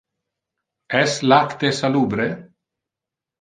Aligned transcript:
Es 0.99 1.13
lacte 1.33 1.71
salubre? 1.81 2.27